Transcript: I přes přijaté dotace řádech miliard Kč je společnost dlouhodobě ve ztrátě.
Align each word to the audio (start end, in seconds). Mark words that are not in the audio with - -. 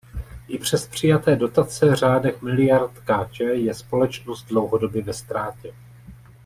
I 0.47 0.57
přes 0.59 0.87
přijaté 0.87 1.35
dotace 1.35 1.95
řádech 1.95 2.41
miliard 2.41 2.91
Kč 2.99 3.39
je 3.39 3.73
společnost 3.73 4.43
dlouhodobě 4.43 5.03
ve 5.03 5.13
ztrátě. 5.13 5.73